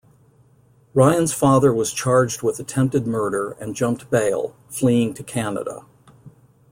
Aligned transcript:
Ryan's 0.95 1.31
father 1.31 1.71
was 1.71 1.93
charged 1.93 2.41
with 2.41 2.59
attempted 2.59 3.05
murder 3.05 3.51
and 3.61 3.75
jumped 3.75 4.09
bail, 4.09 4.55
fleeing 4.67 5.13
to 5.13 5.21
Canada. 5.23 5.85